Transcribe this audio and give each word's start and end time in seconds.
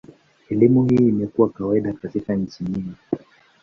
Elimu 0.49 0.87
hii 0.89 1.07
imekuwa 1.07 1.49
kawaida 1.49 1.93
katika 1.93 2.35
nchi 2.35 2.63
nyingi. 2.63 2.95